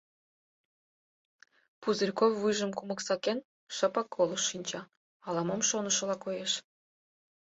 [1.81, 3.39] Пузырьков, вуйжым кумык сакен,
[3.75, 4.81] шыпак колышт шинча,
[5.27, 6.51] ала-мом шонышыла коеш.